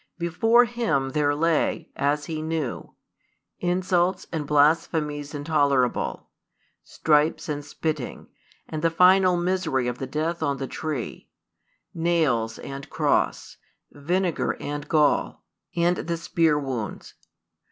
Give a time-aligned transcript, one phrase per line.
[0.17, 2.95] Before Him there lay, as He knew,
[3.59, 6.27] insults and blasphemies intolerable,
[6.83, 8.27] stripes and spitting,
[8.67, 11.29] and the final misery of the death on the tree;
[11.93, 13.57] nails and cross,
[13.91, 15.43] vinegar and gall,
[15.75, 17.13] and the spear wounds.